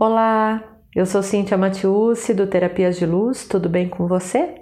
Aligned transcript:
Olá, 0.00 0.62
eu 0.94 1.04
sou 1.04 1.24
Cíntia 1.24 1.58
Matiusi 1.58 2.32
do 2.32 2.46
Terapias 2.46 2.96
de 2.96 3.04
Luz, 3.04 3.48
tudo 3.48 3.68
bem 3.68 3.88
com 3.88 4.06
você? 4.06 4.54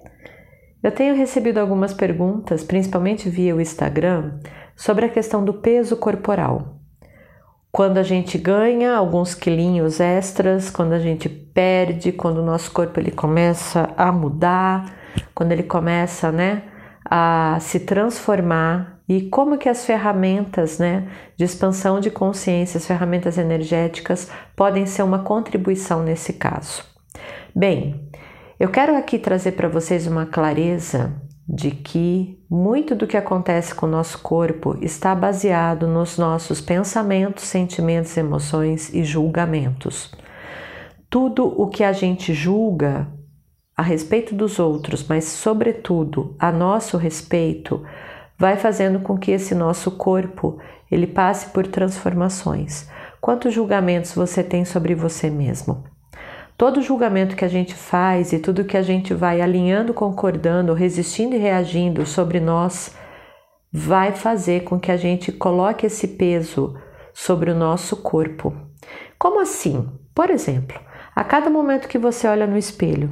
Eu 0.82 0.90
tenho 0.90 1.14
recebido 1.14 1.58
algumas 1.58 1.92
perguntas, 1.92 2.64
principalmente 2.64 3.28
via 3.28 3.54
o 3.54 3.60
Instagram, 3.60 4.40
sobre 4.74 5.04
a 5.04 5.10
questão 5.10 5.44
do 5.44 5.52
peso 5.52 5.94
corporal. 5.98 6.78
Quando 7.70 7.98
a 7.98 8.02
gente 8.02 8.38
ganha 8.38 8.96
alguns 8.96 9.34
quilinhos 9.34 10.00
extras, 10.00 10.70
quando 10.70 10.94
a 10.94 10.98
gente 10.98 11.28
perde, 11.28 12.12
quando 12.12 12.38
o 12.38 12.46
nosso 12.46 12.72
corpo 12.72 12.98
ele 12.98 13.10
começa 13.10 13.92
a 13.94 14.10
mudar, 14.10 14.90
quando 15.34 15.52
ele 15.52 15.64
começa, 15.64 16.32
né, 16.32 16.62
a 17.04 17.58
se 17.60 17.80
transformar 17.80 18.95
e 19.08 19.22
como 19.22 19.58
que 19.58 19.68
as 19.68 19.84
ferramentas 19.84 20.78
né, 20.78 21.08
de 21.36 21.44
expansão 21.44 22.00
de 22.00 22.10
consciência, 22.10 22.78
as 22.78 22.86
ferramentas 22.86 23.38
energéticas, 23.38 24.30
podem 24.56 24.86
ser 24.86 25.02
uma 25.02 25.20
contribuição 25.20 26.02
nesse 26.02 26.32
caso. 26.32 26.82
Bem, 27.54 28.10
eu 28.58 28.68
quero 28.68 28.96
aqui 28.96 29.18
trazer 29.18 29.52
para 29.52 29.68
vocês 29.68 30.06
uma 30.06 30.26
clareza 30.26 31.14
de 31.48 31.70
que 31.70 32.42
muito 32.50 32.94
do 32.96 33.06
que 33.06 33.16
acontece 33.16 33.74
com 33.74 33.86
o 33.86 33.90
nosso 33.90 34.18
corpo 34.18 34.76
está 34.82 35.14
baseado 35.14 35.86
nos 35.86 36.18
nossos 36.18 36.60
pensamentos, 36.60 37.44
sentimentos, 37.44 38.16
emoções 38.16 38.92
e 38.92 39.04
julgamentos. 39.04 40.12
Tudo 41.08 41.46
o 41.46 41.68
que 41.68 41.84
a 41.84 41.92
gente 41.92 42.34
julga 42.34 43.06
a 43.76 43.82
respeito 43.82 44.34
dos 44.34 44.58
outros, 44.58 45.06
mas 45.06 45.24
sobretudo 45.24 46.34
a 46.38 46.50
nosso 46.50 46.96
respeito, 46.96 47.84
vai 48.38 48.56
fazendo 48.56 49.00
com 49.00 49.16
que 49.16 49.30
esse 49.30 49.54
nosso 49.54 49.92
corpo 49.92 50.58
ele 50.90 51.06
passe 51.06 51.50
por 51.50 51.66
transformações. 51.66 52.88
Quantos 53.20 53.52
julgamentos 53.52 54.14
você 54.14 54.42
tem 54.42 54.64
sobre 54.64 54.94
você 54.94 55.30
mesmo? 55.30 55.84
Todo 56.56 56.82
julgamento 56.82 57.36
que 57.36 57.44
a 57.44 57.48
gente 57.48 57.74
faz 57.74 58.32
e 58.32 58.38
tudo 58.38 58.64
que 58.64 58.76
a 58.76 58.82
gente 58.82 59.12
vai 59.12 59.40
alinhando, 59.40 59.92
concordando, 59.92 60.72
resistindo 60.72 61.34
e 61.34 61.38
reagindo 61.38 62.06
sobre 62.06 62.40
nós 62.40 62.94
vai 63.72 64.12
fazer 64.12 64.64
com 64.64 64.78
que 64.80 64.90
a 64.90 64.96
gente 64.96 65.30
coloque 65.30 65.86
esse 65.86 66.08
peso 66.08 66.74
sobre 67.12 67.50
o 67.50 67.54
nosso 67.54 67.96
corpo. 67.96 68.54
Como 69.18 69.40
assim? 69.40 69.86
Por 70.14 70.30
exemplo, 70.30 70.78
a 71.14 71.22
cada 71.24 71.50
momento 71.50 71.88
que 71.88 71.98
você 71.98 72.26
olha 72.26 72.46
no 72.46 72.56
espelho, 72.56 73.10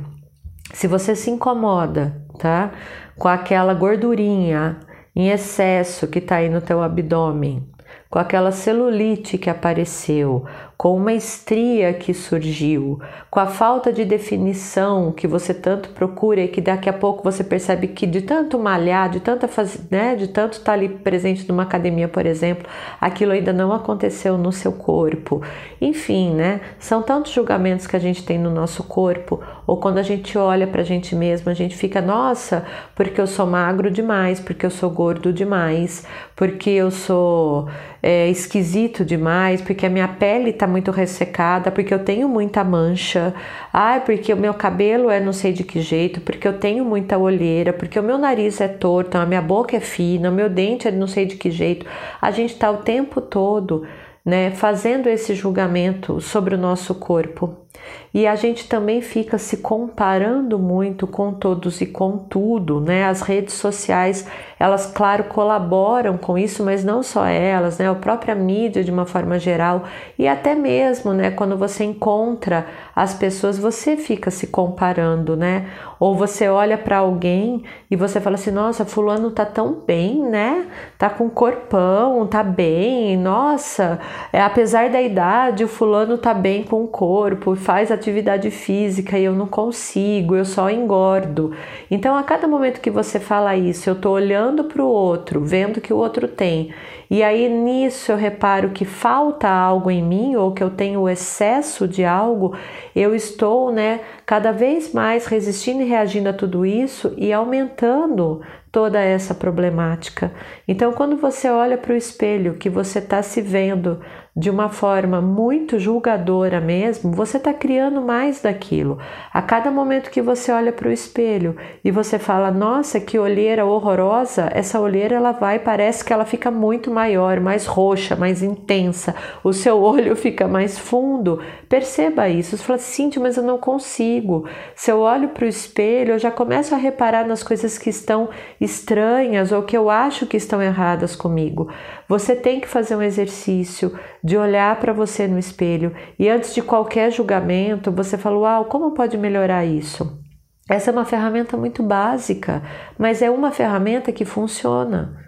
se 0.73 0.87
você 0.87 1.15
se 1.15 1.31
incomoda, 1.31 2.23
tá? 2.39 2.73
Com 3.17 3.29
aquela 3.29 3.75
gordurinha 3.75 4.79
em 5.15 5.29
excesso 5.29 6.09
que 6.09 6.19
está 6.19 6.37
aí 6.37 6.49
no 6.49 6.61
teu 6.61 6.83
abdômen, 6.83 7.63
com 8.11 8.19
aquela 8.19 8.53
celulite 8.53 9.39
que 9.39 9.51
apareceu, 9.51 10.45
com 10.85 10.95
uma 10.95 11.15
estria 11.15 11.95
que 11.95 12.13
surgiu, 12.13 13.01
com 13.31 13.41
a 13.41 13.47
falta 13.47 13.91
de 13.91 14.05
definição 14.05 15.13
que 15.13 15.27
você 15.27 15.55
tanto 15.55 15.89
procura 15.89 16.43
e 16.43 16.49
que 16.49 16.61
daqui 16.61 16.91
a 16.91 16.93
pouco 16.93 17.25
você 17.25 17.43
percebe 17.43 17.89
que 17.89 18.07
de 18.07 18.21
tanto 18.21 18.59
malhar, 18.59 19.09
de 19.09 19.19
tanta 19.19 19.49
fazer, 19.49 19.81
né, 19.91 20.15
de 20.15 20.29
tanto 20.29 20.59
estar 20.59 20.65
tá 20.65 20.73
ali 20.75 20.91
presente 20.91 21.49
numa 21.49 21.63
academia, 21.63 22.07
por 22.07 22.27
exemplo, 22.27 22.69
aquilo 23.01 23.33
ainda 23.33 23.51
não 23.51 23.73
aconteceu 23.73 24.37
no 24.37 24.53
seu 24.53 24.73
corpo. 24.73 25.41
Enfim, 25.81 26.35
né? 26.35 26.61
São 26.79 27.01
tantos 27.01 27.33
julgamentos 27.33 27.87
que 27.87 27.97
a 27.97 27.99
gente 27.99 28.23
tem 28.23 28.39
no 28.39 28.51
nosso 28.51 28.85
corpo, 28.85 29.41
ou 29.67 29.79
quando 29.79 29.97
a 29.97 30.03
gente 30.03 30.37
olha 30.37 30.67
para 30.67 30.83
a 30.83 30.85
gente 30.85 31.17
mesmo, 31.17 31.51
a 31.51 31.55
gente 31.55 31.75
fica, 31.75 32.03
nossa, 32.03 32.63
porque 32.95 33.19
eu 33.19 33.27
sou 33.27 33.47
magro 33.47 33.91
demais, 33.91 34.39
porque 34.39 34.67
eu 34.67 34.71
sou 34.71 34.91
gordo 34.91 35.33
demais, 35.33 36.07
porque 36.37 36.69
eu 36.69 36.91
sou 36.91 37.71
é, 38.03 38.29
esquisito 38.29 39.03
demais, 39.03 39.63
porque 39.63 39.87
a 39.87 39.89
minha 39.89 40.09
pele 40.09 40.51
está 40.51 40.67
muito 40.75 40.91
ressecada, 40.91 41.71
porque 41.71 41.95
eu 41.95 42.01
tenho 42.01 42.29
muita 42.29 42.65
mancha, 42.65 43.33
ah, 43.73 44.01
porque 44.05 44.33
o 44.33 44.37
meu 44.37 44.53
cabelo 44.53 45.09
é 45.09 45.21
não 45.21 45.33
sei 45.33 45.53
de 45.53 45.63
que 45.63 45.81
jeito, 45.81 46.21
porque 46.21 46.49
eu 46.49 46.59
tenho 46.59 46.85
muita 46.85 47.17
olheira, 47.17 47.73
porque 47.73 47.97
o 47.97 48.03
meu 48.03 48.19
nariz 48.19 48.61
é 48.61 48.67
torto, 48.67 49.17
a 49.17 49.25
minha 49.25 49.41
boca 49.41 49.77
é 49.77 49.81
fina, 49.81 50.31
o 50.31 50.35
meu 50.35 50.49
dente 50.49 50.89
é 50.89 50.91
não 50.91 51.07
sei 51.07 51.27
de 51.27 51.37
que 51.37 51.49
jeito. 51.49 51.87
A 52.21 52.33
gente 52.33 52.55
está 52.55 52.73
o 52.73 52.79
tempo 52.79 53.21
todo 53.21 53.87
né, 54.25 54.51
fazendo 54.53 55.09
esse 55.09 55.35
julgamento 55.35 56.21
sobre 56.21 56.55
o 56.55 56.59
nosso 56.59 56.95
corpo. 56.95 57.65
E 58.13 58.29
a 58.29 58.37
gente 58.37 58.69
também 58.69 59.01
fica 59.03 59.39
se 59.39 59.57
comparando 59.57 60.57
muito 60.57 61.05
com 61.05 61.33
todos 61.33 61.81
e 61.81 61.87
com 61.87 62.17
tudo, 62.17 62.81
né? 62.81 63.05
As 63.05 63.23
redes 63.23 63.55
sociais, 63.55 64.25
elas, 64.59 64.87
claro, 64.87 65.25
colaboram 65.25 66.17
com 66.17 66.39
isso, 66.39 66.65
mas 66.65 66.85
não 66.85 67.03
só 67.03 67.27
elas, 67.27 67.77
né? 67.79 67.91
A 67.91 67.95
própria 67.95 68.35
mídia 68.37 68.85
de 68.85 68.91
uma 68.93 69.05
forma 69.05 69.37
geral 69.37 69.83
e 70.17 70.29
até 70.29 70.55
mesmo, 70.55 71.13
né? 71.13 71.33
Quando 71.33 71.57
você 71.57 71.83
encontra 71.83 72.67
as 72.95 73.15
pessoas, 73.15 73.59
você 73.59 73.97
fica 73.97 74.31
se 74.31 74.47
comparando, 74.47 75.37
né? 75.37 75.69
Ou 75.99 76.15
você 76.15 76.49
olha 76.49 76.79
para 76.79 76.99
alguém 76.99 77.65
e 77.91 77.97
você 77.97 78.21
fala 78.21 78.37
assim: 78.37 78.53
nossa, 78.53 78.85
Fulano 78.85 79.33
tá 79.33 79.45
tão 79.45 79.73
bem, 79.85 80.23
né? 80.23 80.69
Tá 80.97 81.11
com 81.11 81.29
corpão, 81.29 82.25
tá 82.29 82.45
bem, 82.45 83.17
nossa, 83.17 83.99
é, 84.33 84.41
apesar 84.41 84.91
da 84.91 85.01
idade, 85.01 85.65
o 85.65 85.69
Fulano 85.69 86.19
tá 86.19 86.35
bem 86.35 86.63
com 86.63 86.83
o 86.83 86.89
corpo, 86.89 87.55
faz 87.55 87.91
atividade 87.93 88.51
física 88.51 89.19
e 89.19 89.25
eu 89.25 89.33
não 89.33 89.47
consigo, 89.47 90.35
eu 90.35 90.45
só 90.45 90.71
engordo. 90.71 91.53
Então, 91.91 92.17
a 92.17 92.23
cada 92.23 92.49
momento 92.49 92.81
que 92.81 92.91
você 92.91 93.21
fala 93.21 93.57
isso, 93.57 93.89
eu 93.89 93.95
tô 93.95 94.11
olhando 94.11 94.65
para 94.65 94.83
o 94.83 94.89
outro, 94.89 95.41
vendo 95.41 95.81
que 95.81 95.93
o 95.93 95.97
outro 95.97 96.27
tem 96.27 96.73
e 97.15 97.23
aí 97.23 97.49
nisso 97.49 98.11
eu 98.11 98.17
reparo 98.17 98.71
que 98.71 98.85
falta 98.85 99.49
algo 99.49 99.89
em 99.89 100.03
mim 100.03 100.35
ou 100.35 100.51
que 100.51 100.65
eu 100.65 100.69
tenho 100.69 101.09
excesso 101.09 101.87
de 101.87 102.05
algo, 102.05 102.57
eu 102.93 103.15
estou, 103.15 103.71
né, 103.71 104.01
cada 104.27 104.51
vez 104.51 104.93
mais 104.93 105.25
resistindo 105.27 105.83
e 105.83 105.85
reagindo 105.85 106.29
a 106.29 106.33
tudo 106.33 106.67
isso 106.67 107.15
e 107.17 107.33
aumentando 107.33 108.41
toda 108.73 109.01
essa 109.01 109.33
problemática. 109.33 110.33
Então, 110.67 110.93
quando 110.93 111.17
você 111.17 111.49
olha 111.49 111.79
para 111.79 111.93
o 111.93 111.97
espelho, 111.97 112.55
que 112.55 112.69
você 112.69 112.99
está 112.99 113.23
se 113.23 113.41
vendo 113.41 114.01
de 114.37 114.51
uma 114.51 114.69
forma 114.69 115.21
muito 115.21 115.79
julgadora 115.79 116.61
mesmo, 116.61 117.13
você 117.13 117.37
está 117.37 117.55
criando 117.55 118.03
mais 118.03 118.43
daquilo. 118.43 118.99
A 119.33 119.41
cada 119.41 119.71
momento 119.71 120.11
que 120.11 120.21
você 120.21 120.51
olha 120.51 120.73
para 120.73 120.89
o 120.89 120.93
espelho 120.93 121.57
e 121.85 121.91
você 121.93 122.19
fala, 122.19 122.51
nossa, 122.51 122.99
que 122.99 123.17
olheira 123.17 123.65
horrorosa, 123.65 124.51
essa 124.53 124.81
olheira 124.81 125.15
ela 125.15 125.31
vai, 125.31 125.61
parece 125.61 126.05
que 126.05 126.13
ela 126.13 126.25
fica 126.25 126.51
muito 126.51 126.91
maior, 126.91 127.39
mais 127.39 127.65
roxa, 127.65 128.17
mais 128.17 128.43
intensa, 128.43 129.15
o 129.45 129.53
seu 129.53 129.79
olho 129.83 130.17
fica 130.17 130.49
mais 130.49 130.77
fundo. 130.77 131.41
Perceba 131.69 132.29
isso. 132.29 132.57
Você 132.57 132.65
fala, 132.65 132.79
Cintia, 132.79 133.23
mas 133.23 133.37
eu 133.37 133.43
não 133.45 133.59
consigo. 133.59 134.49
Se 134.75 134.91
eu 134.91 134.99
olho 134.99 135.29
para 135.29 135.45
o 135.45 135.49
espelho, 135.49 136.15
eu 136.15 136.19
já 136.19 136.31
começo 136.33 136.75
a 136.75 136.79
reparar 136.79 137.25
nas 137.25 137.43
coisas 137.45 137.79
que 137.79 137.91
estão 137.91 138.29
estranhas 138.61 139.53
ou 139.53 139.63
que 139.63 139.77
eu 139.77 139.89
acho 139.89 140.27
que 140.27 140.37
estão 140.37 140.61
erradas 140.61 141.15
comigo. 141.15 141.69
Você 142.15 142.37
tem 142.37 142.61
que 142.61 142.69
fazer 142.69 142.95
um 142.95 143.03
exercício 143.03 143.99
de 144.23 144.37
olhar 144.37 144.79
para 144.79 144.93
você 144.93 145.27
no 145.27 145.37
espelho 145.37 145.93
e 146.17 146.29
antes 146.29 146.55
de 146.55 146.63
qualquer 146.63 147.11
julgamento, 147.11 147.91
você 147.91 148.17
fala: 148.17 148.39
Uau, 148.39 148.65
como 148.67 148.95
pode 148.95 149.19
melhorar 149.19 149.65
isso? 149.65 150.23
Essa 150.71 150.91
é 150.91 150.93
uma 150.93 151.05
ferramenta 151.05 151.57
muito 151.57 151.83
básica, 151.83 152.63
mas 152.97 153.21
é 153.21 153.29
uma 153.29 153.51
ferramenta 153.51 154.13
que 154.13 154.25
funciona 154.25 155.25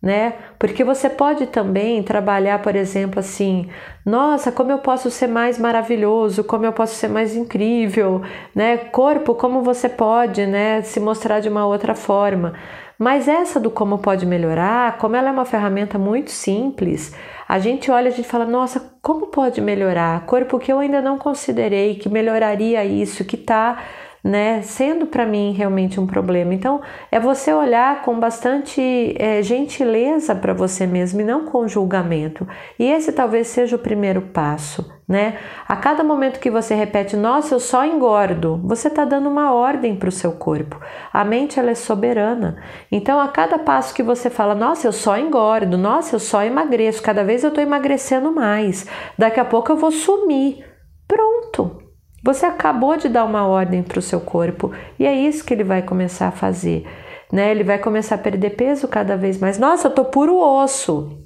né? 0.00 0.34
Porque 0.58 0.84
você 0.84 1.10
pode 1.10 1.46
também 1.48 2.02
trabalhar, 2.02 2.62
por 2.62 2.76
exemplo, 2.76 3.18
assim, 3.18 3.68
nossa, 4.06 4.52
como 4.52 4.70
eu 4.70 4.78
posso 4.78 5.10
ser 5.10 5.26
mais 5.26 5.58
maravilhoso, 5.58 6.44
como 6.44 6.64
eu 6.64 6.72
posso 6.72 6.94
ser 6.94 7.08
mais 7.08 7.34
incrível, 7.34 8.22
né? 8.54 8.76
Corpo, 8.76 9.34
como 9.34 9.62
você 9.62 9.88
pode, 9.88 10.46
né, 10.46 10.82
se 10.82 11.00
mostrar 11.00 11.40
de 11.40 11.48
uma 11.48 11.66
outra 11.66 11.94
forma. 11.94 12.54
Mas 12.98 13.28
essa 13.28 13.60
do 13.60 13.70
como 13.70 13.98
pode 13.98 14.26
melhorar, 14.26 14.98
como 14.98 15.14
ela 15.14 15.28
é 15.28 15.32
uma 15.32 15.44
ferramenta 15.44 15.96
muito 15.98 16.32
simples, 16.32 17.14
a 17.48 17.58
gente 17.60 17.90
olha, 17.90 18.10
gente 18.10 18.26
fala, 18.26 18.44
nossa, 18.44 18.98
como 19.00 19.28
pode 19.28 19.60
melhorar? 19.60 20.26
Corpo 20.26 20.58
que 20.58 20.72
eu 20.72 20.80
ainda 20.80 21.00
não 21.00 21.16
considerei 21.16 21.94
que 21.94 22.08
melhoraria 22.08 22.84
isso, 22.84 23.24
que 23.24 23.36
tá 23.36 23.78
né, 24.22 24.62
sendo 24.62 25.06
para 25.06 25.24
mim 25.24 25.52
realmente 25.52 26.00
um 26.00 26.06
problema. 26.06 26.52
Então, 26.52 26.80
é 27.10 27.20
você 27.20 27.52
olhar 27.52 28.02
com 28.02 28.18
bastante 28.18 29.14
é, 29.18 29.42
gentileza 29.42 30.34
para 30.34 30.52
você 30.52 30.86
mesmo 30.86 31.20
e 31.20 31.24
não 31.24 31.44
com 31.44 31.68
julgamento. 31.68 32.46
E 32.78 32.84
esse 32.90 33.12
talvez 33.12 33.46
seja 33.48 33.76
o 33.76 33.78
primeiro 33.78 34.22
passo, 34.22 34.92
né? 35.06 35.38
A 35.66 35.76
cada 35.76 36.02
momento 36.02 36.40
que 36.40 36.50
você 36.50 36.74
repete, 36.74 37.16
nossa, 37.16 37.54
eu 37.54 37.60
só 37.60 37.84
engordo, 37.84 38.60
você 38.64 38.88
está 38.88 39.04
dando 39.04 39.28
uma 39.28 39.52
ordem 39.52 39.96
para 39.96 40.08
o 40.08 40.12
seu 40.12 40.32
corpo. 40.32 40.80
A 41.12 41.24
mente 41.24 41.58
ela 41.58 41.70
é 41.70 41.74
soberana. 41.74 42.62
Então, 42.90 43.20
a 43.20 43.28
cada 43.28 43.58
passo 43.58 43.94
que 43.94 44.02
você 44.02 44.28
fala, 44.28 44.54
nossa, 44.54 44.86
eu 44.86 44.92
só 44.92 45.16
engordo, 45.18 45.78
nossa, 45.78 46.16
eu 46.16 46.20
só 46.20 46.42
emagreço, 46.42 47.02
cada 47.02 47.24
vez 47.24 47.42
eu 47.42 47.48
estou 47.48 47.62
emagrecendo 47.62 48.32
mais, 48.32 48.86
daqui 49.16 49.40
a 49.40 49.44
pouco 49.44 49.72
eu 49.72 49.76
vou 49.76 49.90
sumir. 49.90 50.64
Pronto, 51.06 51.77
você 52.22 52.46
acabou 52.46 52.96
de 52.96 53.08
dar 53.08 53.24
uma 53.24 53.46
ordem 53.46 53.82
para 53.82 53.98
o 53.98 54.02
seu 54.02 54.20
corpo 54.20 54.72
e 54.98 55.06
é 55.06 55.14
isso 55.14 55.44
que 55.44 55.54
ele 55.54 55.64
vai 55.64 55.82
começar 55.82 56.28
a 56.28 56.32
fazer. 56.32 56.86
Né? 57.32 57.50
Ele 57.50 57.64
vai 57.64 57.78
começar 57.78 58.14
a 58.16 58.18
perder 58.18 58.50
peso 58.50 58.88
cada 58.88 59.16
vez 59.16 59.38
mais. 59.38 59.58
Nossa, 59.58 59.88
eu 59.88 59.92
tô 59.92 60.04
puro 60.04 60.36
osso. 60.38 61.18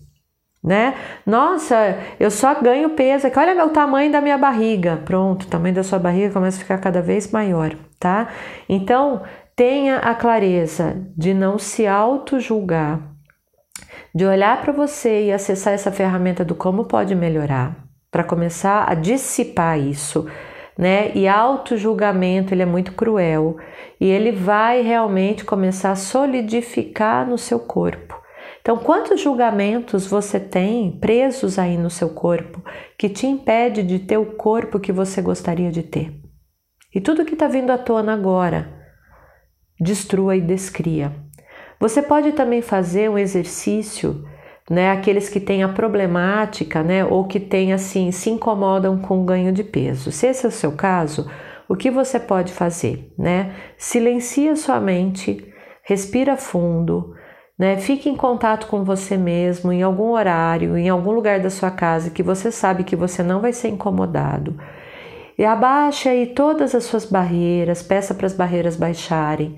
né? 0.62 0.94
Nossa, 1.26 1.98
eu 2.20 2.30
só 2.30 2.54
ganho 2.60 2.90
peso 2.90 3.26
aqui. 3.26 3.38
Olha 3.38 3.64
o 3.64 3.70
tamanho 3.70 4.12
da 4.12 4.20
minha 4.20 4.38
barriga. 4.38 5.00
Pronto, 5.04 5.42
o 5.44 5.46
tamanho 5.48 5.74
da 5.74 5.82
sua 5.82 5.98
barriga 5.98 6.32
começa 6.32 6.58
a 6.58 6.60
ficar 6.60 6.78
cada 6.78 7.02
vez 7.02 7.30
maior, 7.30 7.74
tá? 7.98 8.28
Então, 8.68 9.22
tenha 9.56 9.98
a 9.98 10.14
clareza 10.14 11.04
de 11.16 11.34
não 11.34 11.58
se 11.58 11.86
auto-julgar, 11.86 13.00
de 14.14 14.24
olhar 14.24 14.60
para 14.60 14.72
você 14.72 15.26
e 15.26 15.32
acessar 15.32 15.72
essa 15.72 15.90
ferramenta 15.90 16.44
do 16.44 16.54
como 16.54 16.84
pode 16.84 17.14
melhorar, 17.14 17.76
para 18.10 18.24
começar 18.24 18.84
a 18.88 18.94
dissipar 18.94 19.78
isso, 19.78 20.28
né? 20.76 21.12
E 21.14 21.28
auto-julgamento, 21.28 22.54
ele 22.54 22.62
é 22.62 22.66
muito 22.66 22.92
cruel 22.92 23.56
e 24.00 24.06
ele 24.06 24.32
vai 24.32 24.82
realmente 24.82 25.44
começar 25.44 25.92
a 25.92 25.96
solidificar 25.96 27.28
no 27.28 27.38
seu 27.38 27.60
corpo. 27.60 28.20
Então, 28.60 28.76
quantos 28.76 29.20
julgamentos 29.20 30.06
você 30.06 30.38
tem 30.38 30.92
presos 30.98 31.58
aí 31.58 31.76
no 31.76 31.90
seu 31.90 32.10
corpo 32.10 32.62
que 32.96 33.08
te 33.08 33.26
impede 33.26 33.82
de 33.82 33.98
ter 33.98 34.18
o 34.18 34.36
corpo 34.36 34.78
que 34.78 34.92
você 34.92 35.20
gostaria 35.20 35.70
de 35.70 35.82
ter? 35.82 36.14
E 36.94 37.00
tudo 37.00 37.24
que 37.24 37.34
está 37.34 37.48
vindo 37.48 37.70
à 37.70 37.78
tona 37.78 38.12
agora, 38.12 38.72
destrua 39.80 40.36
e 40.36 40.40
descria. 40.40 41.12
Você 41.80 42.00
pode 42.00 42.32
também 42.32 42.62
fazer 42.62 43.10
um 43.10 43.18
exercício, 43.18 44.24
né? 44.70 44.90
Aqueles 44.90 45.28
que 45.28 45.40
têm 45.40 45.62
a 45.62 45.68
problemática, 45.68 46.82
né? 46.82 47.04
Ou 47.04 47.24
que 47.24 47.40
têm 47.40 47.72
assim, 47.72 48.10
se 48.10 48.30
incomodam 48.30 48.98
com 48.98 49.20
o 49.20 49.24
ganho 49.24 49.52
de 49.52 49.64
peso. 49.64 50.12
Se 50.12 50.26
esse 50.26 50.46
é 50.46 50.48
o 50.48 50.52
seu 50.52 50.72
caso, 50.72 51.28
o 51.68 51.76
que 51.76 51.90
você 51.90 52.20
pode 52.20 52.52
fazer, 52.52 53.12
né? 53.18 53.54
Silencia 53.76 54.54
sua 54.56 54.80
mente, 54.80 55.52
respira 55.84 56.36
fundo, 56.36 57.14
né? 57.58 57.76
Fique 57.78 58.08
em 58.08 58.16
contato 58.16 58.66
com 58.66 58.84
você 58.84 59.16
mesmo 59.16 59.72
em 59.72 59.82
algum 59.82 60.10
horário, 60.10 60.76
em 60.76 60.88
algum 60.88 61.12
lugar 61.12 61.40
da 61.40 61.50
sua 61.50 61.70
casa 61.70 62.10
que 62.10 62.22
você 62.22 62.50
sabe 62.50 62.84
que 62.84 62.96
você 62.96 63.22
não 63.22 63.40
vai 63.40 63.52
ser 63.52 63.68
incomodado. 63.68 64.56
E 65.38 65.44
abaixe 65.44 66.08
aí 66.08 66.26
todas 66.26 66.74
as 66.74 66.84
suas 66.84 67.06
barreiras, 67.06 67.82
peça 67.82 68.14
para 68.14 68.26
as 68.26 68.34
barreiras 68.34 68.76
baixarem. 68.76 69.56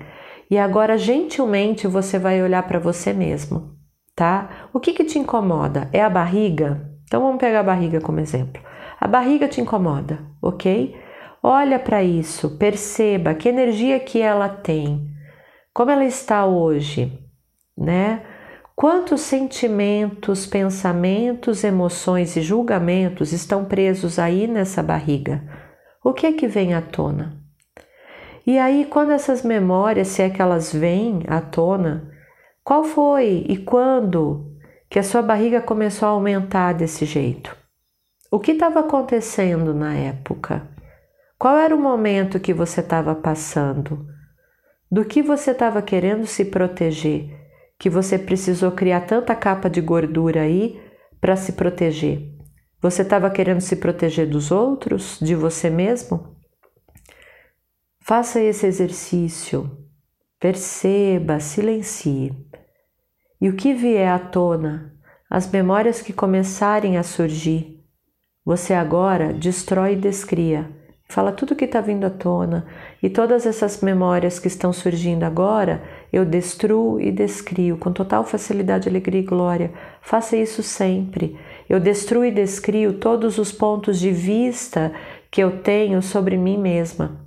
E 0.49 0.57
agora, 0.57 0.97
gentilmente, 0.97 1.87
você 1.87 2.17
vai 2.19 2.41
olhar 2.41 2.63
para 2.63 2.79
você 2.79 3.11
mesmo, 3.11 3.74
tá? 4.15 4.69
O 4.73 4.79
que, 4.79 4.93
que 4.93 5.03
te 5.03 5.19
incomoda? 5.19 5.89
É 5.91 6.01
a 6.01 6.09
barriga? 6.09 6.89
Então 7.03 7.21
vamos 7.21 7.37
pegar 7.37 7.59
a 7.59 7.63
barriga 7.63 7.99
como 8.01 8.19
exemplo. 8.19 8.61
A 8.99 9.07
barriga 9.07 9.47
te 9.47 9.61
incomoda, 9.61 10.19
ok? 10.41 10.95
Olha 11.43 11.77
para 11.77 12.03
isso, 12.03 12.57
perceba 12.57 13.35
que 13.35 13.49
energia 13.49 13.99
que 13.99 14.19
ela 14.19 14.49
tem, 14.49 15.07
como 15.73 15.91
ela 15.91 16.05
está 16.05 16.45
hoje 16.45 17.25
né? 17.77 18.21
Quantos 18.75 19.21
sentimentos, 19.21 20.45
pensamentos, 20.45 21.63
emoções 21.63 22.35
e 22.35 22.41
julgamentos 22.41 23.31
estão 23.31 23.65
presos 23.65 24.19
aí 24.19 24.47
nessa 24.47 24.83
barriga? 24.83 25.43
O 26.03 26.13
que 26.13 26.27
é 26.27 26.33
que 26.33 26.47
vem 26.47 26.73
à 26.73 26.81
tona? 26.81 27.41
E 28.45 28.59
aí, 28.59 28.85
quando 28.85 29.11
essas 29.11 29.43
memórias, 29.43 30.09
se 30.09 30.21
é 30.21 30.29
que 30.29 30.41
elas 30.41 30.71
vêm 30.71 31.23
à 31.27 31.41
tona, 31.41 32.11
qual 32.65 32.83
foi 32.83 33.45
e 33.47 33.57
quando 33.57 34.57
que 34.89 34.99
a 34.99 35.03
sua 35.03 35.21
barriga 35.21 35.61
começou 35.61 36.09
a 36.09 36.11
aumentar 36.11 36.73
desse 36.73 37.05
jeito? 37.05 37.55
O 38.29 38.37
que 38.37 38.51
estava 38.51 38.81
acontecendo 38.81 39.73
na 39.73 39.93
época? 39.93 40.67
Qual 41.39 41.57
era 41.57 41.73
o 41.73 41.79
momento 41.79 42.41
que 42.41 42.53
você 42.53 42.81
estava 42.81 43.15
passando? 43.15 44.05
Do 44.91 45.05
que 45.05 45.21
você 45.21 45.51
estava 45.51 45.81
querendo 45.81 46.25
se 46.25 46.43
proteger? 46.43 47.45
que 47.77 47.89
você 47.89 48.17
precisou 48.17 48.71
criar 48.71 49.01
tanta 49.01 49.35
capa 49.35 49.69
de 49.69 49.81
gordura 49.81 50.41
aí 50.41 50.81
para 51.19 51.35
se 51.35 51.53
proteger? 51.53 52.33
Você 52.81 53.01
estava 53.01 53.29
querendo 53.29 53.61
se 53.61 53.75
proteger 53.75 54.27
dos 54.27 54.51
outros, 54.51 55.17
de 55.19 55.35
você 55.35 55.69
mesmo? 55.69 56.35
Faça 57.99 58.39
esse 58.39 58.67
exercício, 58.67 59.69
perceba, 60.39 61.39
silencie. 61.39 62.31
E 63.45 63.49
o 63.49 63.55
que 63.55 63.75
vier 63.75 64.11
à 64.11 64.17
tona, 64.17 64.91
as 65.29 65.47
memórias 65.51 66.01
que 66.01 66.11
começarem 66.11 66.97
a 66.97 67.03
surgir, 67.03 67.79
você 68.43 68.73
agora 68.73 69.31
destrói 69.31 69.93
e 69.93 69.95
descria 69.95 70.67
Fala 71.07 71.31
tudo 71.31 71.55
que 71.55 71.65
está 71.65 71.79
vindo 71.79 72.05
à 72.05 72.09
tona 72.09 72.65
e 73.03 73.07
todas 73.07 73.45
essas 73.45 73.81
memórias 73.81 74.39
que 74.39 74.47
estão 74.47 74.73
surgindo 74.73 75.21
agora, 75.23 75.83
eu 76.11 76.25
destruo 76.25 76.99
e 76.99 77.11
descrio 77.11 77.77
com 77.77 77.93
total 77.93 78.23
facilidade, 78.23 78.89
alegria 78.89 79.21
e 79.21 79.23
glória. 79.23 79.71
Faça 80.01 80.35
isso 80.35 80.63
sempre. 80.63 81.37
Eu 81.69 81.79
destruo 81.79 82.25
e 82.25 82.31
descrio 82.31 82.93
todos 82.93 83.37
os 83.37 83.51
pontos 83.51 83.99
de 83.99 84.11
vista 84.11 84.91
que 85.29 85.43
eu 85.43 85.61
tenho 85.61 86.01
sobre 86.01 86.35
mim 86.35 86.57
mesma. 86.57 87.23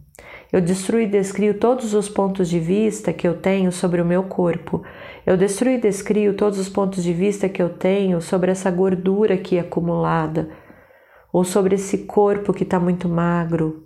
Eu 0.52 0.60
destruo 0.60 1.00
e 1.00 1.06
descrio 1.06 1.58
todos 1.58 1.94
os 1.94 2.08
pontos 2.08 2.48
de 2.48 2.58
vista 2.58 3.12
que 3.12 3.28
eu 3.28 3.36
tenho 3.36 3.70
sobre 3.70 4.00
o 4.00 4.04
meu 4.04 4.22
corpo. 4.22 4.82
Eu 5.26 5.36
destruo 5.36 5.72
e 5.72 5.78
descrio 5.78 6.34
todos 6.34 6.58
os 6.58 6.68
pontos 6.68 7.02
de 7.02 7.12
vista 7.12 7.48
que 7.48 7.62
eu 7.62 7.68
tenho 7.68 8.20
sobre 8.20 8.50
essa 8.50 8.70
gordura 8.70 9.34
aqui 9.34 9.58
acumulada 9.58 10.48
ou 11.32 11.44
sobre 11.44 11.74
esse 11.74 11.98
corpo 11.98 12.52
que 12.52 12.62
está 12.62 12.80
muito 12.80 13.08
magro, 13.08 13.84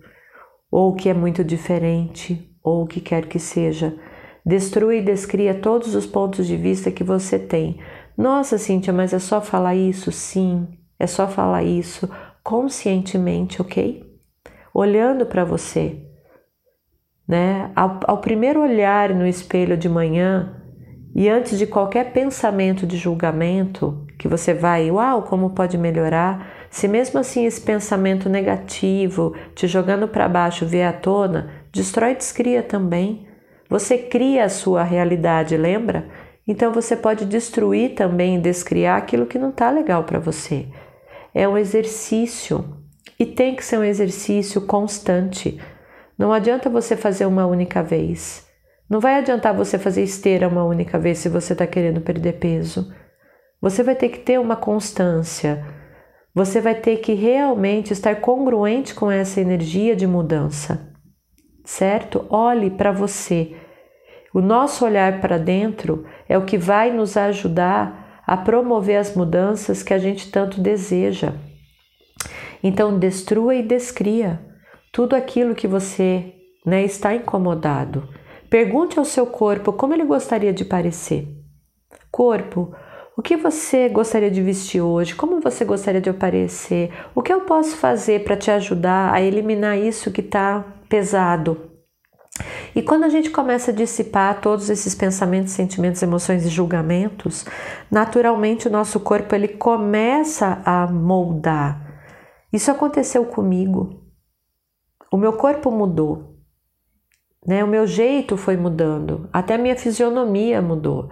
ou 0.71 0.95
que 0.95 1.09
é 1.09 1.15
muito 1.15 1.45
diferente, 1.45 2.51
ou 2.63 2.83
o 2.83 2.87
que 2.87 3.01
quer 3.01 3.27
que 3.27 3.39
seja. 3.39 3.97
Destrua 4.45 4.95
e 4.95 5.03
descria 5.03 5.55
todos 5.55 5.95
os 5.95 6.07
pontos 6.07 6.47
de 6.47 6.57
vista 6.57 6.91
que 6.91 7.05
você 7.05 7.39
tem. 7.39 7.79
Nossa, 8.17 8.59
Cíntia, 8.59 8.93
mas 8.93 9.13
é 9.13 9.19
só 9.19 9.41
falar 9.41 9.75
isso? 9.75 10.11
Sim, 10.11 10.69
é 10.99 11.07
só 11.07 11.29
falar 11.29 11.63
isso 11.63 12.09
conscientemente, 12.43 13.61
ok? 13.61 14.05
Olhando 14.75 15.27
para 15.27 15.45
você, 15.45 16.01
né? 17.33 17.71
Ao, 17.75 17.99
ao 18.07 18.19
primeiro 18.19 18.61
olhar 18.61 19.09
no 19.15 19.27
espelho 19.27 19.75
de 19.75 19.89
manhã 19.89 20.55
e 21.15 21.31
antes 21.31 21.59
de 21.59 21.67
qualquer 21.67 22.13
pensamento 22.13 22.87
de 22.87 22.99
julgamento 22.99 24.07
que 24.19 24.29
você 24.29 24.53
vai, 24.53 24.91
uau, 24.91 25.23
como 25.23 25.55
pode 25.55 25.79
melhorar? 25.79 26.47
Se 26.69 26.87
mesmo 26.87 27.19
assim 27.19 27.47
esse 27.47 27.59
pensamento 27.59 28.29
negativo 28.29 29.35
te 29.55 29.67
jogando 29.67 30.07
para 30.07 30.29
baixo 30.29 30.67
vier 30.67 30.87
à 30.87 30.93
tona, 30.93 31.49
destrói 31.73 32.13
e 32.13 32.17
descria 32.17 32.63
também. 32.63 33.27
Você 33.67 33.97
cria 33.97 34.45
a 34.45 34.51
sua 34.51 34.83
realidade, 34.83 35.57
lembra? 35.57 36.09
Então 36.47 36.71
você 36.71 36.95
pode 36.95 37.25
destruir 37.25 37.95
também 37.95 38.37
e 38.37 38.41
descriar 38.41 38.99
aquilo 38.99 39.25
que 39.25 39.39
não 39.39 39.49
está 39.49 39.71
legal 39.71 40.05
para 40.05 40.19
você. 40.19 40.67
É 41.35 41.49
um 41.49 41.57
exercício 41.57 42.63
e 43.19 43.25
tem 43.25 43.57
que 43.57 43.65
ser 43.65 43.79
um 43.79 43.85
exercício 43.85 44.61
constante. 44.61 45.59
Não 46.23 46.33
adianta 46.33 46.71
você 46.71 46.97
fazer 46.97 47.27
uma 47.27 47.47
única 47.47 47.83
vez. 47.83 48.47
Não 48.89 49.01
vai 49.01 49.17
adiantar 49.17 49.55
você 49.55 49.79
fazer 49.79 50.03
esteira 50.05 50.47
uma 50.47 50.65
única 50.65 50.99
vez 50.99 51.19
se 51.19 51.29
você 51.29 51.53
está 51.53 51.67
querendo 51.67 52.01
perder 52.01 52.35
peso. 52.35 52.93
Você 53.61 53.83
vai 53.83 53.95
ter 53.95 54.09
que 54.09 54.21
ter 54.21 54.39
uma 54.39 54.57
constância 54.57 55.65
você 56.35 56.63
vai 56.63 56.75
ter 56.75 56.97
que 56.99 57.13
realmente 57.13 57.93
estar 57.93 58.17
congruente 58.17 58.95
com 58.95 59.11
essa 59.11 59.39
energia 59.39 59.95
de 59.95 60.07
mudança, 60.07 60.91
certo? 61.63 62.25
Olhe 62.31 62.71
para 62.71 62.91
você. 62.91 63.55
O 64.33 64.41
nosso 64.41 64.85
olhar 64.85 65.21
para 65.21 65.37
dentro 65.37 66.07
é 66.27 66.39
o 66.39 66.47
que 66.47 66.57
vai 66.57 66.91
nos 66.91 67.19
ajudar 67.19 68.23
a 68.27 68.35
promover 68.35 68.97
as 68.97 69.15
mudanças 69.15 69.83
que 69.83 69.93
a 69.93 69.99
gente 69.99 70.31
tanto 70.31 70.59
deseja. 70.59 71.35
Então, 72.63 72.99
destrua 72.99 73.55
e 73.55 73.63
descria 73.63 74.41
tudo 74.93 75.17
aquilo 75.17 75.55
que 75.55 75.67
você 75.67 76.35
né, 76.67 76.85
está 76.85 77.15
incomodado. 77.15 78.07
Pergunte 78.51 78.99
ao 78.99 79.05
seu 79.07 79.27
corpo 79.27 79.73
como 79.73 79.95
ele 79.95 80.05
gostaria 80.05 80.53
de 80.53 80.67
parecer. 80.67 81.27
Corpo, 82.11 82.75
o 83.17 83.23
que 83.23 83.37
você 83.37 83.89
gostaria 83.89 84.31
de 84.31 84.43
vestir 84.43 84.83
hoje? 84.83 85.15
Como 85.15 85.41
você 85.41 85.65
gostaria 85.65 86.01
de 86.01 86.11
aparecer? 86.11 86.93
O 87.15 87.23
que 87.23 87.33
eu 87.33 87.41
posso 87.43 87.77
fazer 87.77 88.23
para 88.23 88.37
te 88.37 88.51
ajudar 88.51 89.15
a 89.15 89.23
eliminar 89.23 89.79
isso 89.79 90.13
que 90.13 90.21
está 90.21 90.63
pesado? 90.91 91.71
E 92.75 92.83
quando 92.83 93.05
a 93.05 93.09
gente 93.09 93.31
começa 93.31 93.71
a 93.71 93.75
dissipar 93.75 94.41
todos 94.41 94.69
esses 94.69 94.95
pensamentos, 94.95 95.53
sentimentos, 95.53 96.03
emoções 96.03 96.45
e 96.45 96.49
julgamentos, 96.49 97.47
naturalmente 97.91 98.69
o 98.69 98.71
nosso 98.71 99.01
corpo 99.01 99.35
ele 99.35 99.49
começa 99.49 100.61
a 100.65 100.87
moldar. 100.87 101.81
Isso 102.53 102.71
aconteceu 102.71 103.25
comigo. 103.25 104.02
O 105.13 105.17
meu 105.17 105.35
corpo 105.35 105.71
mudou. 105.71 106.39
Né? 107.47 107.63
O 107.63 107.69
meu 107.69 107.87
jeito 107.87 108.37
foi 108.37 108.57
mudando, 108.57 109.29
até 109.33 109.55
a 109.55 109.59
minha 109.59 109.77
fisionomia 109.77 110.61
mudou 110.61 111.09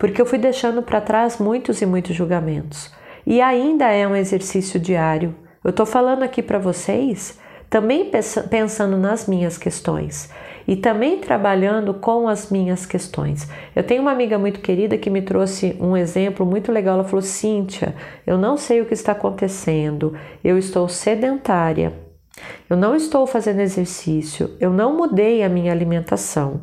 porque 0.00 0.18
eu 0.18 0.24
fui 0.24 0.38
deixando 0.38 0.82
para 0.82 0.98
trás 0.98 1.36
muitos 1.36 1.82
e 1.82 1.86
muitos 1.86 2.16
julgamentos. 2.16 2.90
E 3.26 3.38
ainda 3.42 3.90
é 3.90 4.08
um 4.08 4.16
exercício 4.16 4.80
diário. 4.80 5.36
Eu 5.62 5.68
estou 5.68 5.84
falando 5.84 6.22
aqui 6.22 6.42
para 6.42 6.58
vocês 6.58 7.38
também 7.68 8.10
pensando 8.48 8.96
nas 8.96 9.28
minhas 9.28 9.58
questões 9.58 10.30
e 10.66 10.74
também 10.74 11.18
trabalhando 11.18 11.92
com 11.92 12.26
as 12.26 12.50
minhas 12.50 12.86
questões. 12.86 13.46
Eu 13.76 13.84
tenho 13.84 14.00
uma 14.00 14.10
amiga 14.10 14.38
muito 14.38 14.60
querida 14.60 14.96
que 14.96 15.10
me 15.10 15.20
trouxe 15.20 15.76
um 15.78 15.94
exemplo 15.94 16.46
muito 16.46 16.72
legal. 16.72 16.94
Ela 16.94 17.04
falou: 17.04 17.20
Cíntia, 17.20 17.94
eu 18.26 18.38
não 18.38 18.56
sei 18.56 18.80
o 18.80 18.86
que 18.86 18.94
está 18.94 19.12
acontecendo, 19.12 20.16
eu 20.42 20.56
estou 20.56 20.88
sedentária, 20.88 21.92
eu 22.68 22.76
não 22.76 22.94
estou 22.94 23.26
fazendo 23.26 23.60
exercício, 23.60 24.50
eu 24.60 24.70
não 24.70 24.96
mudei 24.96 25.42
a 25.42 25.48
minha 25.48 25.72
alimentação, 25.72 26.60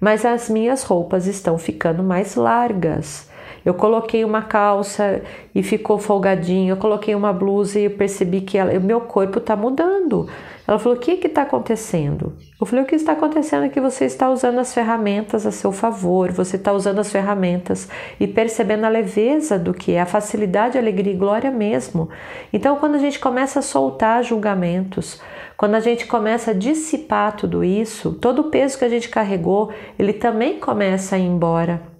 mas 0.00 0.24
as 0.24 0.48
minhas 0.48 0.82
roupas 0.82 1.26
estão 1.26 1.56
ficando 1.58 2.02
mais 2.02 2.34
largas. 2.34 3.28
Eu 3.66 3.74
coloquei 3.74 4.24
uma 4.24 4.42
calça 4.42 5.22
e 5.52 5.60
ficou 5.60 5.98
folgadinho, 5.98 6.70
eu 6.70 6.76
coloquei 6.76 7.16
uma 7.16 7.32
blusa 7.32 7.80
e 7.80 7.86
eu 7.86 7.90
percebi 7.90 8.40
que 8.40 8.56
o 8.60 8.80
meu 8.80 9.00
corpo 9.00 9.38
está 9.38 9.56
mudando. 9.56 10.28
Ela 10.68 10.78
falou: 10.78 10.96
O 10.96 11.00
que 11.00 11.26
está 11.26 11.42
acontecendo? 11.42 12.32
Eu 12.60 12.64
falei: 12.64 12.84
O 12.84 12.86
que 12.86 12.94
está 12.94 13.10
acontecendo 13.10 13.64
é 13.64 13.68
que 13.68 13.80
você 13.80 14.04
está 14.04 14.30
usando 14.30 14.60
as 14.60 14.72
ferramentas 14.72 15.44
a 15.44 15.50
seu 15.50 15.72
favor, 15.72 16.30
você 16.30 16.54
está 16.54 16.72
usando 16.72 17.00
as 17.00 17.10
ferramentas 17.10 17.88
e 18.20 18.28
percebendo 18.28 18.84
a 18.84 18.88
leveza 18.88 19.58
do 19.58 19.74
que 19.74 19.92
é, 19.92 20.00
a 20.00 20.06
facilidade, 20.06 20.78
a 20.78 20.80
alegria 20.80 21.12
e 21.12 21.16
glória 21.16 21.50
mesmo. 21.50 22.08
Então, 22.52 22.76
quando 22.76 22.94
a 22.94 22.98
gente 22.98 23.18
começa 23.18 23.58
a 23.58 23.62
soltar 23.62 24.22
julgamentos, 24.22 25.20
quando 25.56 25.74
a 25.74 25.80
gente 25.80 26.06
começa 26.06 26.52
a 26.52 26.54
dissipar 26.54 27.34
tudo 27.34 27.64
isso, 27.64 28.12
todo 28.12 28.42
o 28.42 28.50
peso 28.50 28.78
que 28.78 28.84
a 28.84 28.88
gente 28.88 29.08
carregou, 29.08 29.72
ele 29.98 30.12
também 30.12 30.60
começa 30.60 31.16
a 31.16 31.18
ir 31.18 31.24
embora. 31.24 31.95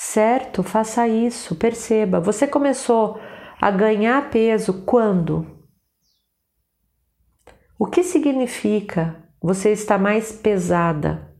Certo? 0.00 0.62
Faça 0.62 1.08
isso, 1.08 1.56
perceba. 1.56 2.20
Você 2.20 2.46
começou 2.46 3.20
a 3.60 3.68
ganhar 3.68 4.30
peso 4.30 4.84
quando? 4.84 5.44
O 7.76 7.84
que 7.84 8.04
significa 8.04 9.28
você 9.42 9.72
estar 9.72 9.98
mais 9.98 10.30
pesada? 10.30 11.34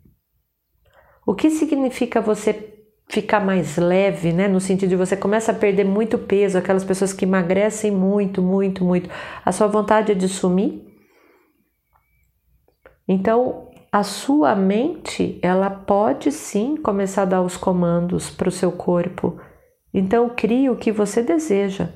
O 1.25 1.37
que 1.37 1.50
significa 1.50 2.21
você 2.21 2.85
ficar 3.09 3.38
mais 3.38 3.77
leve, 3.77 4.33
né? 4.33 4.49
No 4.49 4.61
sentido 4.61 4.91
de 4.91 4.97
você 4.97 5.17
começa 5.17 5.53
a 5.53 5.55
perder 5.55 5.85
muito 5.85 6.19
peso, 6.19 6.59
aquelas 6.59 6.85
pessoas 6.85 7.12
que 7.12 7.25
emagrecem 7.25 7.93
muito, 7.93 8.43
muito, 8.43 8.85
muito. 8.85 9.09
A 9.45 9.53
sua 9.53 9.69
vontade 9.69 10.11
é 10.11 10.15
de 10.17 10.29
sumir? 10.29 10.85
Então, 13.07 13.68
a 13.90 14.02
sua 14.02 14.54
mente 14.54 15.38
ela 15.42 15.71
pode 15.71 16.30
sim 16.30 16.76
começar 16.76 17.23
a 17.23 17.26
dar 17.26 17.42
os 17.42 17.57
comandos 17.57 18.30
para 18.30 18.49
o 18.49 18.52
seu 18.52 18.71
corpo. 18.71 19.40
Então 19.92 20.28
crie 20.28 20.68
o 20.68 20.76
que 20.76 20.92
você 20.92 21.23
deseja 21.23 21.88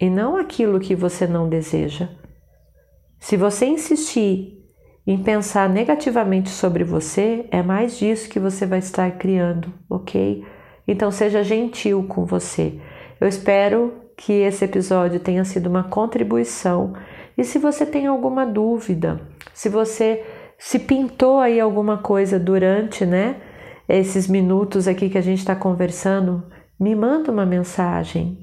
e 0.00 0.08
não 0.08 0.36
aquilo 0.36 0.80
que 0.80 0.94
você 0.94 1.26
não 1.26 1.48
deseja. 1.48 2.08
Se 3.20 3.36
você 3.36 3.66
insistir 3.66 4.58
em 5.06 5.22
pensar 5.22 5.68
negativamente 5.68 6.48
sobre 6.48 6.82
você, 6.82 7.46
é 7.50 7.62
mais 7.62 7.98
disso 7.98 8.28
que 8.28 8.40
você 8.40 8.64
vai 8.64 8.78
estar 8.78 9.10
criando, 9.12 9.72
ok? 9.90 10.44
Então 10.88 11.10
seja 11.10 11.44
gentil 11.44 12.04
com 12.08 12.24
você. 12.24 12.80
Eu 13.20 13.28
espero 13.28 13.92
que 14.16 14.32
esse 14.32 14.64
episódio 14.64 15.20
tenha 15.20 15.44
sido 15.44 15.68
uma 15.68 15.84
contribuição. 15.84 16.94
E 17.36 17.44
se 17.44 17.58
você 17.58 17.84
tem 17.84 18.06
alguma 18.06 18.44
dúvida, 18.44 19.20
se 19.52 19.68
você 19.68 20.24
se 20.64 20.78
pintou 20.78 21.40
aí 21.40 21.58
alguma 21.58 21.98
coisa 21.98 22.38
durante, 22.38 23.04
né, 23.04 23.34
esses 23.88 24.28
minutos 24.28 24.86
aqui 24.86 25.10
que 25.10 25.18
a 25.18 25.20
gente 25.20 25.40
está 25.40 25.56
conversando, 25.56 26.44
me 26.78 26.94
manda 26.94 27.32
uma 27.32 27.44
mensagem. 27.44 28.38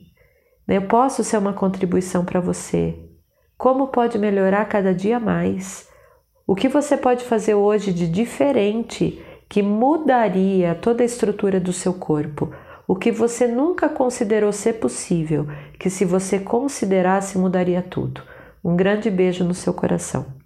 Eu 0.67 0.81
posso 0.81 1.23
ser 1.23 1.37
uma 1.37 1.53
contribuição 1.53 2.25
para 2.25 2.41
você. 2.41 2.99
Como 3.57 3.87
pode 3.87 4.19
melhorar 4.19 4.65
cada 4.65 4.93
dia 4.93 5.17
mais? 5.17 5.87
O 6.45 6.55
que 6.55 6.67
você 6.67 6.97
pode 6.97 7.23
fazer 7.23 7.53
hoje 7.53 7.93
de 7.93 8.05
diferente 8.05 9.23
que 9.47 9.63
mudaria 9.63 10.75
toda 10.75 11.03
a 11.03 11.05
estrutura 11.05 11.57
do 11.57 11.71
seu 11.71 11.93
corpo? 11.93 12.53
O 12.85 12.97
que 12.97 13.13
você 13.13 13.47
nunca 13.47 13.87
considerou 13.87 14.51
ser 14.51 14.73
possível, 14.73 15.47
que 15.79 15.89
se 15.89 16.03
você 16.03 16.37
considerasse 16.37 17.37
mudaria 17.37 17.81
tudo. 17.81 18.21
Um 18.61 18.75
grande 18.75 19.09
beijo 19.09 19.45
no 19.45 19.53
seu 19.53 19.73
coração. 19.73 20.38